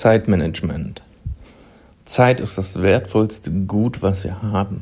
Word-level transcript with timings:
Zeitmanagement. 0.00 1.02
Zeit 2.06 2.40
ist 2.40 2.56
das 2.56 2.80
wertvollste 2.80 3.50
Gut, 3.50 4.00
was 4.00 4.24
wir 4.24 4.40
haben. 4.40 4.80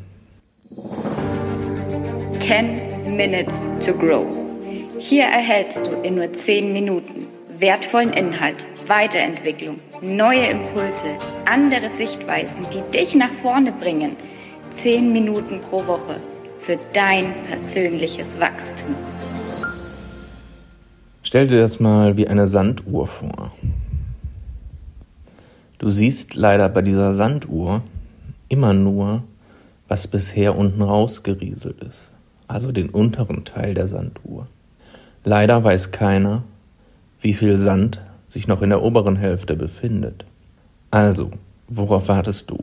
10 2.39 3.17
Minutes 3.17 3.69
to 3.85 3.91
Grow. 3.91 4.25
Hier 4.97 5.25
erhältst 5.25 5.87
du 5.87 5.91
in 6.03 6.15
nur 6.15 6.31
10 6.31 6.71
Minuten 6.71 7.27
wertvollen 7.49 8.13
Inhalt, 8.13 8.65
Weiterentwicklung, 8.87 9.81
neue 10.01 10.45
Impulse, 10.51 11.09
andere 11.43 11.89
Sichtweisen, 11.89 12.65
die 12.73 12.97
dich 12.97 13.13
nach 13.13 13.33
vorne 13.33 13.73
bringen. 13.73 14.15
10 14.69 15.11
Minuten 15.11 15.59
pro 15.59 15.85
Woche 15.85 16.21
für 16.59 16.79
dein 16.93 17.33
persönliches 17.43 18.39
Wachstum. 18.39 18.95
Stell 21.23 21.47
dir 21.47 21.59
das 21.59 21.81
mal 21.81 22.15
wie 22.15 22.29
eine 22.29 22.47
Sanduhr 22.47 23.05
vor. 23.05 23.51
Du 25.79 25.89
siehst 25.89 26.35
leider 26.35 26.67
bei 26.67 26.81
dieser 26.81 27.15
Sanduhr 27.15 27.83
immer 28.49 28.73
nur, 28.73 29.23
was 29.87 30.09
bisher 30.09 30.57
unten 30.57 30.81
rausgerieselt 30.81 31.81
ist, 31.81 32.11
also 32.49 32.73
den 32.73 32.89
unteren 32.89 33.45
Teil 33.45 33.75
der 33.75 33.87
Sanduhr. 33.87 34.47
Leider 35.23 35.63
weiß 35.63 35.91
keiner, 35.91 36.43
wie 37.21 37.31
viel 37.31 37.57
Sand 37.57 38.01
sich 38.27 38.45
noch 38.45 38.61
in 38.61 38.71
der 38.71 38.83
oberen 38.83 39.15
Hälfte 39.15 39.55
befindet. 39.55 40.25
Also, 40.91 41.31
worauf 41.69 42.09
wartest 42.09 42.49
du? 42.51 42.57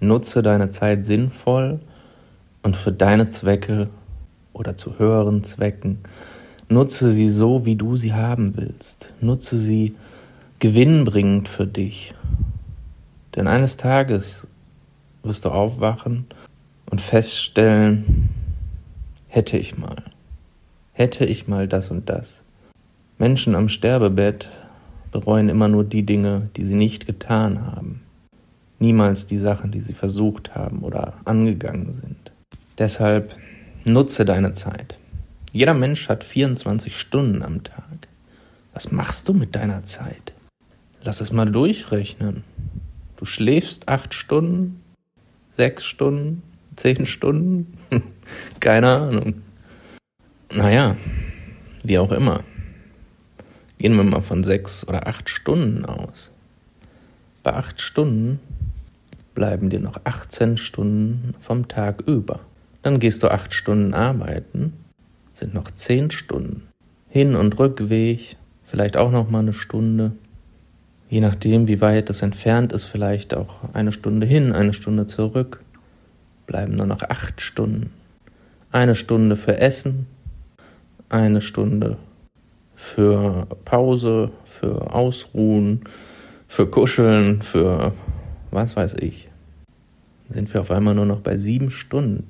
Nutze 0.00 0.42
deine 0.42 0.68
Zeit 0.68 1.06
sinnvoll 1.06 1.78
und 2.64 2.76
für 2.76 2.90
deine 2.90 3.28
Zwecke 3.28 3.90
oder 4.52 4.76
zu 4.76 4.98
höheren 4.98 5.44
Zwecken. 5.44 6.00
Nutze 6.68 7.12
sie 7.12 7.30
so, 7.30 7.64
wie 7.64 7.76
du 7.76 7.94
sie 7.94 8.12
haben 8.12 8.56
willst. 8.56 9.14
Nutze 9.20 9.56
sie 9.56 9.94
gewinnbringend 10.58 11.48
für 11.48 11.66
dich 11.66 12.12
denn 13.36 13.46
eines 13.46 13.76
Tages 13.76 14.46
wirst 15.22 15.44
du 15.44 15.50
aufwachen 15.50 16.26
und 16.90 17.00
feststellen, 17.00 18.30
hätte 19.28 19.58
ich 19.58 19.76
mal, 19.76 20.02
hätte 20.92 21.24
ich 21.24 21.46
mal 21.46 21.68
das 21.68 21.90
und 21.90 22.08
das. 22.08 22.42
Menschen 23.18 23.54
am 23.54 23.68
Sterbebett 23.68 24.48
bereuen 25.12 25.48
immer 25.48 25.68
nur 25.68 25.84
die 25.84 26.04
Dinge, 26.04 26.48
die 26.56 26.64
sie 26.64 26.74
nicht 26.74 27.06
getan 27.06 27.62
haben, 27.62 28.02
niemals 28.78 29.26
die 29.26 29.38
Sachen, 29.38 29.72
die 29.72 29.80
sie 29.80 29.94
versucht 29.94 30.54
haben 30.54 30.80
oder 30.80 31.14
angegangen 31.24 31.92
sind. 31.94 32.32
Deshalb 32.78 33.34
nutze 33.84 34.24
deine 34.24 34.52
Zeit. 34.52 34.96
Jeder 35.52 35.74
Mensch 35.74 36.08
hat 36.08 36.24
24 36.24 36.94
Stunden 36.98 37.42
am 37.42 37.64
Tag. 37.64 38.08
Was 38.74 38.92
machst 38.92 39.28
du 39.28 39.32
mit 39.32 39.56
deiner 39.56 39.84
Zeit? 39.84 40.34
Lass 41.02 41.22
es 41.22 41.32
mal 41.32 41.50
durchrechnen. 41.50 42.44
Du 43.16 43.24
schläfst 43.24 43.88
acht 43.88 44.12
Stunden, 44.12 44.80
sechs 45.56 45.84
Stunden, 45.84 46.42
zehn 46.76 47.06
Stunden, 47.06 47.76
keine 48.60 48.88
Ahnung. 48.88 49.42
Naja, 50.52 50.96
wie 51.82 51.98
auch 51.98 52.12
immer. 52.12 52.44
Gehen 53.78 53.96
wir 53.96 54.04
mal 54.04 54.22
von 54.22 54.44
sechs 54.44 54.86
oder 54.86 55.06
acht 55.06 55.28
Stunden 55.28 55.84
aus. 55.84 56.30
Bei 57.42 57.54
acht 57.54 57.80
Stunden 57.80 58.40
bleiben 59.34 59.70
dir 59.70 59.80
noch 59.80 60.00
18 60.04 60.56
Stunden 60.56 61.34
vom 61.40 61.68
Tag 61.68 62.02
über. 62.06 62.40
Dann 62.82 62.98
gehst 62.98 63.22
du 63.22 63.30
acht 63.30 63.54
Stunden 63.54 63.94
arbeiten, 63.94 64.72
sind 65.32 65.54
noch 65.54 65.70
zehn 65.70 66.10
Stunden. 66.10 66.68
Hin- 67.08 67.34
und 67.34 67.58
Rückweg, 67.58 68.36
vielleicht 68.64 68.96
auch 68.96 69.10
noch 69.10 69.30
mal 69.30 69.40
eine 69.40 69.52
Stunde 69.52 70.12
je 71.16 71.22
nachdem, 71.22 71.66
wie 71.66 71.80
weit 71.80 72.10
es 72.10 72.20
entfernt 72.20 72.74
ist, 72.74 72.84
vielleicht 72.84 73.32
auch 73.32 73.72
eine 73.72 73.90
Stunde 73.90 74.26
hin, 74.26 74.52
eine 74.52 74.74
Stunde 74.74 75.06
zurück, 75.06 75.62
bleiben 76.46 76.76
nur 76.76 76.84
noch 76.84 77.00
acht 77.00 77.40
Stunden. 77.40 77.88
Eine 78.70 78.94
Stunde 78.94 79.36
für 79.36 79.56
Essen, 79.56 80.06
eine 81.08 81.40
Stunde 81.40 81.96
für 82.74 83.46
Pause, 83.64 84.30
für 84.44 84.92
Ausruhen, 84.92 85.80
für 86.48 86.68
Kuscheln, 86.68 87.40
für 87.40 87.94
was 88.50 88.76
weiß 88.76 88.96
ich. 89.00 89.30
Sind 90.28 90.52
wir 90.52 90.60
auf 90.60 90.70
einmal 90.70 90.94
nur 90.94 91.06
noch 91.06 91.20
bei 91.20 91.34
sieben 91.34 91.70
Stunden. 91.70 92.26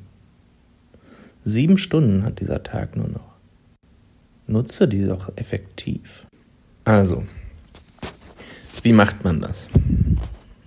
Sieben 1.42 1.76
Stunden 1.76 2.22
hat 2.22 2.38
dieser 2.38 2.62
Tag 2.62 2.94
nur 2.96 3.08
noch. 3.08 3.34
Nutze 4.46 4.86
die 4.86 5.04
doch 5.04 5.32
effektiv. 5.34 6.24
Also, 6.84 7.24
wie 8.86 8.92
macht 8.92 9.24
man 9.24 9.40
das? 9.40 9.66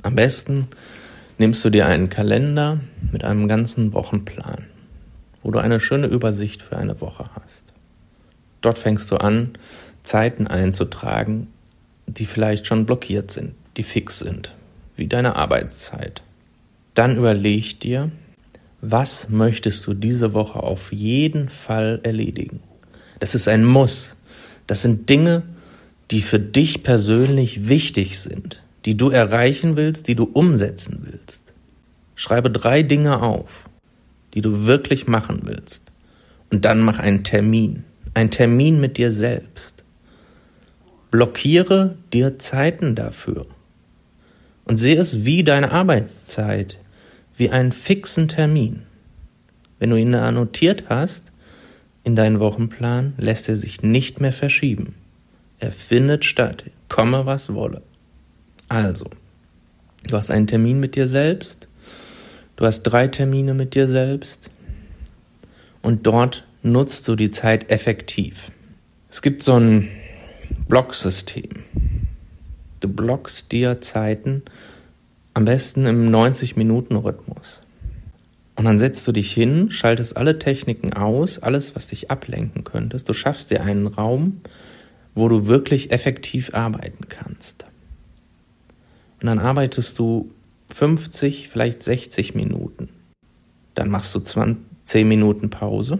Am 0.02 0.14
besten 0.14 0.68
nimmst 1.38 1.64
du 1.64 1.70
dir 1.70 1.86
einen 1.86 2.10
Kalender 2.10 2.82
mit 3.14 3.24
einem 3.24 3.48
ganzen 3.48 3.94
Wochenplan, 3.94 4.66
wo 5.42 5.52
du 5.52 5.60
eine 5.60 5.80
schöne 5.80 6.08
Übersicht 6.08 6.62
für 6.62 6.76
eine 6.76 7.00
Woche 7.00 7.30
hast. 7.34 7.64
Dort 8.60 8.78
fängst 8.78 9.10
du 9.10 9.16
an, 9.16 9.52
Zeiten 10.04 10.48
einzutragen, 10.48 11.48
die 12.08 12.26
vielleicht 12.26 12.68
schon 12.68 12.86
blockiert 12.86 13.32
sind, 13.32 13.54
die 13.78 13.84
fix 13.84 14.20
sind, 14.20 14.54
wie 14.98 15.08
deine 15.08 15.38
Arbeitszeit. 15.38 16.22
Dann 16.96 17.16
überleg 17.16 17.80
dir, 17.80 18.12
was 18.82 19.30
möchtest 19.30 19.88
du 19.88 19.94
diese 19.94 20.34
Woche 20.34 20.62
auf 20.62 20.92
jeden 20.92 21.48
Fall 21.48 22.02
erledigen? 22.04 22.60
Das 23.20 23.34
ist 23.34 23.48
ein 23.48 23.64
Muss. 23.64 24.18
Das 24.68 24.82
sind 24.82 25.10
Dinge, 25.10 25.44
die 25.44 25.59
für 26.22 26.40
dich 26.40 26.84
persönlich 26.84 27.68
wichtig 27.70 28.20
sind, 28.20 28.62
die 28.86 28.98
du 28.98 29.10
erreichen 29.10 29.76
willst, 29.78 30.08
die 30.08 30.16
du 30.16 30.24
umsetzen 30.24 31.06
willst. 31.10 31.44
Schreibe 32.16 32.50
drei 32.50 32.84
Dinge 32.84 33.22
auf, 33.22 33.70
die 34.34 34.42
du 34.42 34.66
wirklich 34.66 35.08
machen 35.08 35.42
willst. 35.44 35.92
Und 36.52 36.66
dann 36.66 36.80
mach 36.82 37.00
einen 37.00 37.24
Termin. 37.24 37.86
Ein 38.14 38.32
Termin 38.32 38.82
mit 38.82 38.98
dir 38.98 39.12
selbst. 39.12 39.84
Blockiere 41.12 41.96
dir 42.12 42.40
Zeiten 42.40 42.96
dafür. 42.96 43.46
Und 44.66 44.78
sehe 44.78 45.00
es 45.00 45.26
wie 45.26 45.44
deine 45.44 45.72
Arbeitszeit, 45.72 46.78
wie 47.38 47.50
einen 47.50 47.72
fixen 47.72 48.28
Termin. 48.28 48.84
Wenn 49.80 49.92
du 49.92 49.96
ihn 49.96 50.12
da 50.12 50.32
notiert 50.32 50.86
hast, 50.90 51.32
in 52.04 52.16
deinen 52.16 52.40
Wochenplan, 52.40 53.14
lässt 53.18 53.50
er 53.50 53.56
sich 53.56 53.82
nicht 53.82 54.20
mehr 54.20 54.34
verschieben. 54.34 54.96
Er 55.60 55.72
findet 55.72 56.26
statt, 56.26 56.64
komme 56.88 57.26
was 57.26 57.54
wolle. 57.54 57.82
Also, 58.70 59.06
du 60.08 60.16
hast 60.16 60.32
einen 60.32 60.48
Termin 60.48 60.80
mit 60.80 60.96
dir 60.96 61.08
selbst, 61.08 61.68
du 62.56 62.66
hast 62.66 62.84
drei 62.84 63.08
Termine 63.08 63.54
mit 63.54 63.76
dir 63.76 63.88
selbst 63.88 64.50
und 65.82 66.08
dort 66.08 66.46
nutzt 66.62 67.08
du 67.08 67.16
die 67.16 67.32
Zeit 67.32 67.70
effektiv. 67.70 68.52
Es 69.10 69.22
gibt 69.22 69.44
so 69.44 69.56
ein 69.56 69.90
Blocksystem. 70.68 71.50
Du 72.80 72.88
blockst 72.88 73.52
dir 73.52 73.82
Zeiten 73.82 74.44
am 75.34 75.46
besten 75.46 75.86
im 75.86 76.10
90-Minuten-Rhythmus. 76.10 77.62
Und 78.56 78.66
dann 78.66 78.80
setzt 78.80 79.08
du 79.08 79.12
dich 79.12 79.32
hin, 79.32 79.72
schaltest 79.72 80.18
alle 80.18 80.38
Techniken 80.38 80.94
aus, 80.94 81.40
alles, 81.40 81.76
was 81.76 81.88
dich 81.88 82.12
ablenken 82.12 82.64
könntest. 82.64 83.08
Du 83.08 83.14
schaffst 83.14 83.52
dir 83.52 83.64
einen 83.64 83.88
Raum, 83.88 84.42
wo 85.16 85.28
du 85.28 85.48
wirklich 85.48 85.92
effektiv 85.92 86.54
arbeiten 86.54 87.08
kannst. 87.10 87.66
Und 89.22 89.28
dann 89.28 89.40
arbeitest 89.40 90.00
du 90.00 90.32
50, 90.70 91.50
vielleicht 91.50 91.82
60 91.82 92.36
Minuten. 92.36 92.90
Dann 93.76 93.90
machst 93.90 94.14
du 94.16 94.20
20, 94.20 94.66
10 94.86 95.08
Minuten 95.08 95.50
Pause 95.50 96.00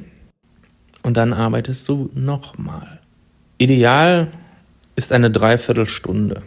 und 1.04 1.16
dann 1.16 1.34
arbeitest 1.34 1.88
du 1.88 2.10
nochmal. 2.14 3.00
Ideal 3.58 4.32
ist 4.96 5.12
eine 5.12 5.30
Dreiviertelstunde. 5.32 6.42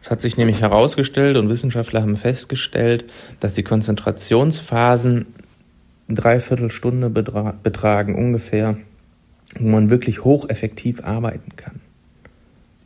Es 0.00 0.10
hat 0.10 0.20
sich 0.20 0.36
nämlich 0.36 0.60
herausgestellt 0.60 1.36
und 1.36 1.48
Wissenschaftler 1.48 2.02
haben 2.02 2.16
festgestellt, 2.16 3.04
dass 3.40 3.54
die 3.54 3.62
Konzentrationsphasen 3.62 5.26
Dreiviertelstunde 6.08 7.10
betragen 7.10 8.14
ungefähr 8.14 8.78
wo 9.60 9.68
man 9.68 9.90
wirklich 9.90 10.24
hocheffektiv 10.24 11.02
arbeiten 11.04 11.56
kann. 11.56 11.80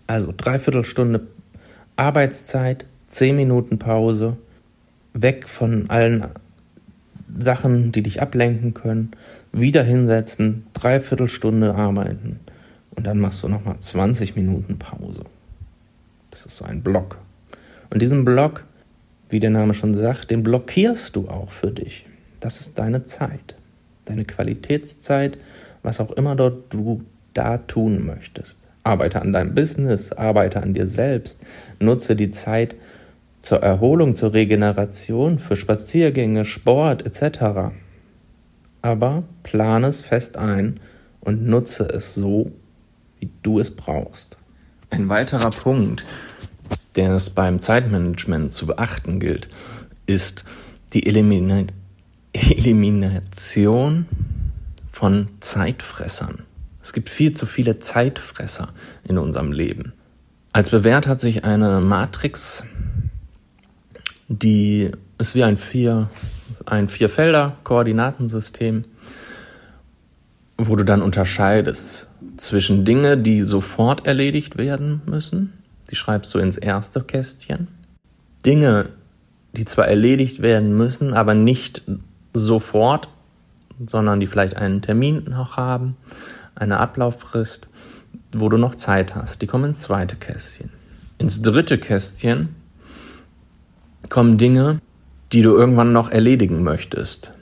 Also 0.06 0.32
dreiviertel 0.36 0.84
Stunde 0.84 1.26
Arbeitszeit, 1.96 2.86
zehn 3.08 3.36
Minuten 3.36 3.78
Pause, 3.78 4.36
weg 5.14 5.48
von 5.48 5.90
allen 5.90 6.26
Sachen, 7.36 7.92
die 7.92 8.02
dich 8.02 8.20
ablenken 8.20 8.74
können, 8.74 9.10
wieder 9.52 9.82
hinsetzen, 9.82 10.66
dreiviertel 10.74 11.28
Stunde 11.28 11.74
arbeiten 11.74 12.40
und 12.94 13.06
dann 13.06 13.18
machst 13.18 13.42
du 13.42 13.48
nochmal 13.48 13.78
20 13.78 14.36
Minuten 14.36 14.78
Pause. 14.78 15.24
Das 16.30 16.46
ist 16.46 16.56
so 16.56 16.64
ein 16.64 16.82
Block. 16.82 17.18
Und 17.90 18.00
diesen 18.02 18.24
Block, 18.24 18.64
wie 19.28 19.40
der 19.40 19.50
Name 19.50 19.74
schon 19.74 19.94
sagt, 19.94 20.30
den 20.30 20.42
blockierst 20.42 21.16
du 21.16 21.28
auch 21.28 21.50
für 21.50 21.70
dich. 21.70 22.06
Das 22.40 22.60
ist 22.60 22.78
deine 22.78 23.04
Zeit, 23.04 23.54
deine 24.04 24.24
Qualitätszeit 24.24 25.38
was 25.82 26.00
auch 26.00 26.10
immer 26.12 26.36
dort 26.36 26.72
du 26.72 27.02
da 27.34 27.58
tun 27.58 28.04
möchtest. 28.04 28.58
Arbeite 28.84 29.22
an 29.22 29.32
deinem 29.32 29.54
Business, 29.54 30.12
arbeite 30.12 30.62
an 30.62 30.74
dir 30.74 30.86
selbst, 30.86 31.40
nutze 31.78 32.16
die 32.16 32.30
Zeit 32.30 32.74
zur 33.40 33.62
Erholung, 33.62 34.14
zur 34.14 34.32
Regeneration, 34.32 35.38
für 35.38 35.56
Spaziergänge, 35.56 36.44
Sport 36.44 37.04
etc. 37.06 37.72
Aber 38.80 39.24
plane 39.42 39.88
es 39.88 40.00
fest 40.00 40.36
ein 40.36 40.80
und 41.20 41.46
nutze 41.46 41.84
es 41.84 42.14
so, 42.14 42.50
wie 43.20 43.30
du 43.42 43.60
es 43.60 43.74
brauchst. 43.74 44.36
Ein 44.90 45.08
weiterer 45.08 45.50
Punkt, 45.50 46.04
der 46.96 47.12
es 47.12 47.30
beim 47.30 47.60
Zeitmanagement 47.60 48.52
zu 48.52 48.66
beachten 48.66 49.20
gilt, 49.20 49.48
ist 50.06 50.44
die 50.92 51.06
Elimina 51.06 51.64
Elimination 52.32 54.06
von 55.02 55.26
Zeitfressern. 55.40 56.44
Es 56.80 56.92
gibt 56.92 57.08
viel 57.08 57.34
zu 57.34 57.44
viele 57.44 57.80
Zeitfresser 57.80 58.68
in 59.02 59.18
unserem 59.18 59.50
Leben. 59.50 59.94
Als 60.52 60.70
bewährt 60.70 61.08
hat 61.08 61.18
sich 61.18 61.42
eine 61.42 61.80
Matrix, 61.80 62.62
die 64.28 64.92
ist 65.18 65.34
wie 65.34 65.42
ein 65.42 65.58
vier, 65.58 66.08
ein 66.66 66.88
Vierfelder 66.88 67.56
Koordinatensystem, 67.64 68.84
wo 70.56 70.76
du 70.76 70.84
dann 70.84 71.02
unterscheidest 71.02 72.08
zwischen 72.36 72.84
Dinge, 72.84 73.18
die 73.18 73.42
sofort 73.42 74.06
erledigt 74.06 74.56
werden 74.56 75.02
müssen, 75.06 75.52
die 75.90 75.96
schreibst 75.96 76.32
du 76.32 76.38
ins 76.38 76.58
erste 76.58 77.02
Kästchen. 77.02 77.66
Dinge, 78.46 78.90
die 79.50 79.64
zwar 79.64 79.88
erledigt 79.88 80.42
werden 80.42 80.76
müssen, 80.76 81.12
aber 81.12 81.34
nicht 81.34 81.82
sofort, 82.34 83.08
sondern 83.86 84.20
die 84.20 84.26
vielleicht 84.26 84.56
einen 84.56 84.82
Termin 84.82 85.24
noch 85.30 85.56
haben, 85.56 85.96
eine 86.54 86.80
Ablauffrist, 86.80 87.68
wo 88.32 88.48
du 88.48 88.56
noch 88.56 88.74
Zeit 88.74 89.14
hast. 89.14 89.42
Die 89.42 89.46
kommen 89.46 89.66
ins 89.66 89.80
zweite 89.80 90.16
Kästchen. 90.16 90.70
Ins 91.18 91.42
dritte 91.42 91.78
Kästchen 91.78 92.50
kommen 94.08 94.38
Dinge, 94.38 94.80
die 95.32 95.42
du 95.42 95.56
irgendwann 95.56 95.92
noch 95.92 96.10
erledigen 96.10 96.62
möchtest, 96.62 97.32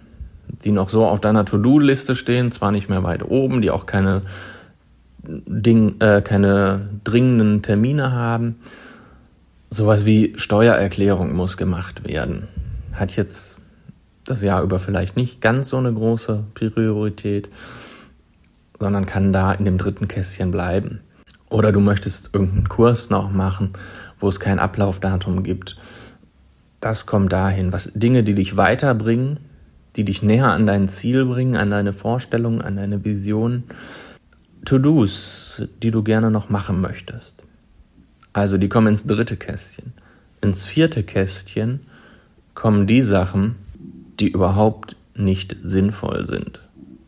die 0.64 0.70
noch 0.70 0.88
so 0.88 1.06
auf 1.06 1.20
deiner 1.20 1.44
To-Do-Liste 1.44 2.14
stehen, 2.14 2.52
zwar 2.52 2.72
nicht 2.72 2.88
mehr 2.88 3.02
weit 3.02 3.24
oben, 3.24 3.62
die 3.62 3.70
auch 3.70 3.86
keine 3.86 4.22
Ding, 5.22 6.00
äh, 6.00 6.22
keine 6.22 6.88
dringenden 7.04 7.62
Termine 7.62 8.12
haben. 8.12 8.56
Sowas 9.70 10.04
wie 10.04 10.34
Steuererklärung 10.36 11.34
muss 11.34 11.56
gemacht 11.56 12.06
werden. 12.06 12.48
Hat 12.94 13.16
jetzt 13.16 13.58
das 14.30 14.42
Jahr 14.42 14.62
über 14.62 14.78
vielleicht 14.78 15.16
nicht 15.16 15.40
ganz 15.40 15.70
so 15.70 15.76
eine 15.76 15.92
große 15.92 16.44
Priorität, 16.54 17.48
sondern 18.78 19.06
kann 19.06 19.32
da 19.32 19.52
in 19.52 19.64
dem 19.64 19.76
dritten 19.76 20.08
Kästchen 20.08 20.50
bleiben. 20.50 21.00
Oder 21.50 21.72
du 21.72 21.80
möchtest 21.80 22.30
irgendeinen 22.32 22.68
Kurs 22.68 23.10
noch 23.10 23.30
machen, 23.30 23.72
wo 24.20 24.28
es 24.28 24.40
kein 24.40 24.58
Ablaufdatum 24.58 25.42
gibt. 25.42 25.76
Das 26.80 27.06
kommt 27.06 27.32
dahin, 27.32 27.72
was 27.72 27.90
Dinge, 27.94 28.22
die 28.22 28.34
dich 28.34 28.56
weiterbringen, 28.56 29.40
die 29.96 30.04
dich 30.04 30.22
näher 30.22 30.52
an 30.52 30.66
dein 30.66 30.88
Ziel 30.88 31.26
bringen, 31.26 31.56
an 31.56 31.70
deine 31.70 31.92
Vorstellungen, 31.92 32.62
an 32.62 32.76
deine 32.76 33.04
Vision, 33.04 33.64
To-Dos, 34.64 35.62
die 35.82 35.90
du 35.90 36.02
gerne 36.02 36.30
noch 36.30 36.48
machen 36.48 36.80
möchtest. 36.80 37.42
Also 38.32 38.56
die 38.56 38.68
kommen 38.68 38.88
ins 38.88 39.04
dritte 39.04 39.36
Kästchen. 39.36 39.92
Ins 40.40 40.64
vierte 40.64 41.02
Kästchen 41.02 41.80
kommen 42.54 42.86
die 42.86 43.02
Sachen, 43.02 43.56
die 44.20 44.28
überhaupt 44.28 44.96
nicht 45.14 45.56
sinnvoll 45.62 46.26
sind, 46.26 46.62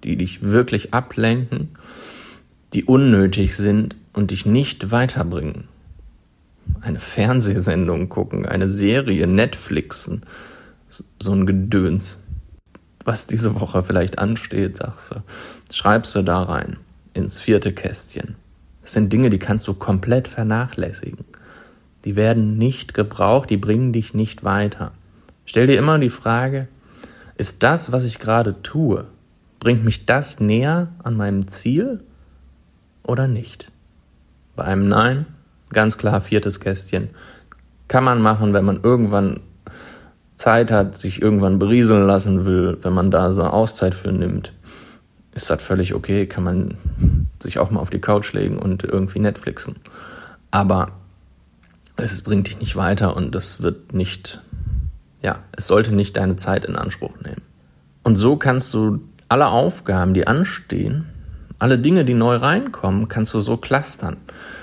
die 0.05 0.17
dich 0.17 0.43
wirklich 0.43 0.95
ablenken, 0.95 1.71
die 2.73 2.85
unnötig 2.85 3.57
sind 3.57 3.97
und 4.13 4.31
dich 4.31 4.47
nicht 4.47 4.91
weiterbringen. 4.91 5.69
Eine 6.81 7.01
Fernsehsendung 7.01 8.09
gucken, 8.09 8.47
eine 8.47 8.69
Serie, 8.69 9.27
Netflixen, 9.27 10.23
so 11.21 11.33
ein 11.33 11.47
Gedöns. 11.47 12.19
Was 13.05 13.27
diese 13.27 13.61
Woche 13.61 13.83
vielleicht 13.83 14.19
ansteht, 14.19 14.79
sagst 14.79 15.11
du, 15.11 15.23
schreibst 15.73 16.15
du 16.15 16.23
da 16.23 16.43
rein 16.43 16.79
ins 17.15 17.39
vierte 17.39 17.73
Kästchen. 17.73 18.37
Das 18.83 18.93
sind 18.93 19.13
Dinge, 19.13 19.31
die 19.31 19.39
kannst 19.39 19.69
du 19.69 19.75
komplett 19.75 20.29
vernachlässigen. 20.29 21.25
Die 22.05 22.17
werden 22.17 22.59
nicht 22.59 22.95
gebraucht, 22.95 23.51
die 23.51 23.57
bringen 23.57 23.93
dich 23.93 24.15
nicht 24.15 24.45
weiter. 24.45 24.93
Stell 25.45 25.67
dir 25.67 25.79
immer 25.79 25.99
die 25.99 26.11
Frage, 26.11 26.69
ist 27.43 27.63
das, 27.63 27.93
was 27.93 28.05
ich 28.05 28.19
gerade 28.19 28.63
tue, 28.63 29.05
bringt 29.59 29.85
mich 29.85 30.07
das 30.07 30.41
näher 30.41 30.89
an 31.03 31.17
meinem 31.17 31.49
Ziel 31.49 32.01
oder 33.03 33.29
nicht? 33.29 33.71
Bei 34.57 34.65
einem 34.65 34.89
Nein, 34.89 35.27
ganz 35.71 35.99
klar 35.99 36.23
viertes 36.23 36.61
Kästchen. 36.61 37.11
Kann 37.89 38.05
man 38.05 38.23
machen, 38.23 38.55
wenn 38.55 38.65
man 38.65 38.81
irgendwann 38.83 39.41
Zeit 40.37 40.71
hat, 40.71 40.97
sich 40.97 41.21
irgendwann 41.21 41.59
berieseln 41.59 42.07
lassen 42.07 42.47
will, 42.47 42.79
wenn 42.83 42.93
man 42.95 43.11
da 43.11 43.33
so 43.33 43.43
Auszeit 43.43 43.95
für 43.95 44.13
nimmt 44.13 44.53
ist 45.35 45.51
das 45.51 45.63
völlig 45.63 45.95
okay, 45.95 46.27
kann 46.27 46.45
man 46.45 46.79
sich 47.43 47.59
auch 47.59 47.71
mal 47.71 47.81
auf 47.81 47.91
die 47.91 48.01
Couch 48.01 48.33
legen 48.33 48.59
und 48.59 48.85
irgendwie 48.85 49.19
Netflixen. 49.19 49.77
Aber 50.51 50.93
es 51.97 52.23
bringt 52.23 52.49
dich 52.49 52.61
nicht 52.61 52.77
weiter 52.77 53.17
und 53.17 53.35
es 53.35 53.63
wird 53.63 53.95
nicht, 53.95 54.41
ja, 55.23 55.41
es 55.57 55.67
sollte 55.67 55.95
nicht 55.95 56.17
deine 56.17 56.37
Zeit 56.37 56.65
in 56.65 56.77
Anspruch 56.77 57.15
nehmen. 57.25 57.43
Und 58.03 58.17
so 58.17 58.37
kannst 58.37 58.75
du 58.75 59.01
alle 59.29 59.47
Aufgaben, 59.47 60.15
die 60.15 60.27
anstehen, 60.27 61.07
alle 61.59 61.79
Dinge, 61.79 62.05
die 62.05 62.15
neu 62.15 62.37
reinkommen, 62.37 63.09
kannst 63.09 63.33
du 63.35 63.41
so 63.41 63.57
clustern. 63.57 64.17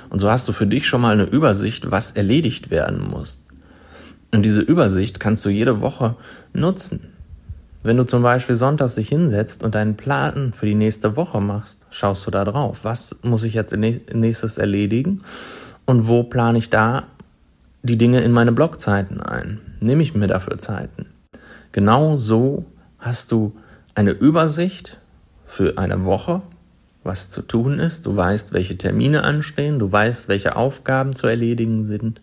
Und 0.09 0.19
so 0.19 0.29
hast 0.29 0.47
du 0.47 0.51
für 0.51 0.67
dich 0.67 0.87
schon 0.87 1.01
mal 1.01 1.13
eine 1.13 1.23
Übersicht, 1.23 1.91
was 1.91 2.11
erledigt 2.11 2.71
werden 2.71 3.09
muss. 3.09 3.41
Und 4.31 4.43
diese 4.43 4.61
Übersicht 4.61 5.19
kannst 5.19 5.45
du 5.45 5.49
jede 5.49 5.81
Woche 5.81 6.15
nutzen. 6.53 7.13
Wenn 7.81 7.95
du 7.95 8.03
zum 8.03 8.21
Beispiel 8.21 8.57
sonntags 8.57 8.95
dich 8.95 9.07
hinsetzt 9.07 9.63
und 9.63 9.73
deinen 9.73 9.95
Plan 9.95 10.51
für 10.51 10.65
die 10.65 10.75
nächste 10.75 11.15
Woche 11.15 11.39
machst, 11.39 11.85
schaust 11.89 12.27
du 12.27 12.31
da 12.31 12.43
drauf. 12.43 12.79
Was 12.83 13.19
muss 13.23 13.43
ich 13.43 13.53
jetzt 13.53 13.73
nächstes 13.75 14.57
erledigen? 14.57 15.21
Und 15.85 16.07
wo 16.07 16.23
plane 16.23 16.57
ich 16.57 16.69
da 16.69 17.03
die 17.81 17.97
Dinge 17.97 18.19
in 18.19 18.33
meine 18.33 18.51
Blockzeiten 18.51 19.21
ein? 19.21 19.61
Nehme 19.79 20.03
ich 20.03 20.13
mir 20.13 20.27
dafür 20.27 20.59
Zeiten? 20.59 21.07
Genau 21.71 22.17
so 22.17 22.65
hast 22.97 23.31
du 23.31 23.55
eine 23.95 24.11
Übersicht 24.11 24.97
für 25.45 25.77
eine 25.77 26.05
Woche, 26.05 26.41
was 27.03 27.29
zu 27.29 27.41
tun 27.41 27.79
ist. 27.79 28.05
Du 28.05 28.15
weißt, 28.15 28.53
welche 28.53 28.77
Termine 28.77 29.23
anstehen. 29.23 29.79
Du 29.79 29.91
weißt, 29.91 30.27
welche 30.27 30.55
Aufgaben 30.55 31.15
zu 31.15 31.27
erledigen 31.27 31.85
sind. 31.85 32.21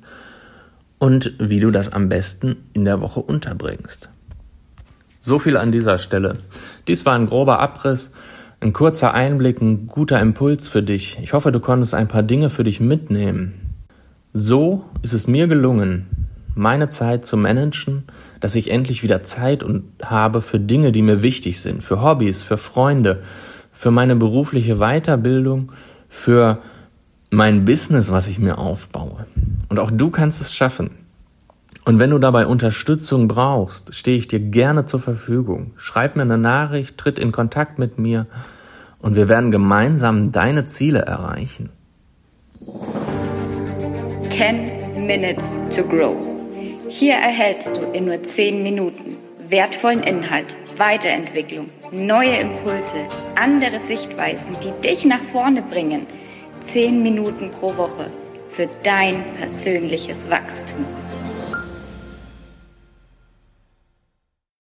Und 0.98 1.34
wie 1.38 1.60
du 1.60 1.70
das 1.70 1.92
am 1.92 2.08
besten 2.08 2.56
in 2.72 2.84
der 2.84 3.00
Woche 3.00 3.20
unterbringst. 3.20 4.10
So 5.20 5.38
viel 5.38 5.56
an 5.56 5.72
dieser 5.72 5.98
Stelle. 5.98 6.38
Dies 6.88 7.04
war 7.04 7.14
ein 7.14 7.26
grober 7.26 7.58
Abriss, 7.58 8.12
ein 8.60 8.72
kurzer 8.72 9.12
Einblick, 9.12 9.60
ein 9.60 9.86
guter 9.86 10.20
Impuls 10.20 10.68
für 10.68 10.82
dich. 10.82 11.18
Ich 11.22 11.32
hoffe, 11.32 11.52
du 11.52 11.60
konntest 11.60 11.94
ein 11.94 12.08
paar 12.08 12.22
Dinge 12.22 12.48
für 12.48 12.64
dich 12.64 12.80
mitnehmen. 12.80 13.74
So 14.32 14.84
ist 15.02 15.12
es 15.12 15.26
mir 15.26 15.48
gelungen, 15.48 16.25
meine 16.56 16.88
Zeit 16.88 17.26
zu 17.26 17.36
managen, 17.36 18.04
dass 18.40 18.54
ich 18.54 18.70
endlich 18.70 19.02
wieder 19.02 19.22
Zeit 19.22 19.62
und 19.62 19.84
habe 20.02 20.40
für 20.40 20.58
Dinge, 20.58 20.90
die 20.90 21.02
mir 21.02 21.22
wichtig 21.22 21.60
sind, 21.60 21.84
für 21.84 22.02
Hobbys, 22.02 22.42
für 22.42 22.56
Freunde, 22.56 23.22
für 23.72 23.90
meine 23.90 24.16
berufliche 24.16 24.76
Weiterbildung, 24.76 25.72
für 26.08 26.58
mein 27.30 27.66
Business, 27.66 28.10
was 28.10 28.26
ich 28.26 28.38
mir 28.38 28.58
aufbaue. 28.58 29.26
Und 29.68 29.78
auch 29.78 29.90
du 29.90 30.10
kannst 30.10 30.40
es 30.40 30.54
schaffen. 30.54 30.90
Und 31.84 31.98
wenn 31.98 32.10
du 32.10 32.18
dabei 32.18 32.46
Unterstützung 32.46 33.28
brauchst, 33.28 33.94
stehe 33.94 34.16
ich 34.16 34.26
dir 34.26 34.40
gerne 34.40 34.86
zur 34.86 35.00
Verfügung. 35.00 35.72
Schreib 35.76 36.16
mir 36.16 36.22
eine 36.22 36.38
Nachricht, 36.38 36.96
tritt 36.96 37.18
in 37.18 37.32
Kontakt 37.32 37.78
mit 37.78 37.98
mir 37.98 38.26
und 38.98 39.14
wir 39.14 39.28
werden 39.28 39.50
gemeinsam 39.50 40.32
deine 40.32 40.64
Ziele 40.64 41.00
erreichen. 41.00 41.68
10 44.30 45.06
Minutes 45.06 45.62
to 45.68 45.82
Grow. 45.82 46.35
Hier 46.88 47.14
erhältst 47.14 47.76
du 47.76 47.80
in 47.92 48.04
nur 48.04 48.22
10 48.22 48.62
Minuten 48.62 49.16
wertvollen 49.38 50.02
Inhalt, 50.04 50.56
Weiterentwicklung, 50.76 51.68
neue 51.90 52.36
Impulse, 52.36 52.98
andere 53.34 53.80
Sichtweisen, 53.80 54.56
die 54.62 54.70
dich 54.86 55.04
nach 55.04 55.22
vorne 55.22 55.62
bringen. 55.62 56.06
10 56.60 57.02
Minuten 57.02 57.50
pro 57.50 57.76
Woche 57.76 58.10
für 58.48 58.68
dein 58.84 59.32
persönliches 59.32 60.30
Wachstum. 60.30 60.86